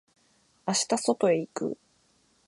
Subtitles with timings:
[0.65, 1.77] 明日外へ行く。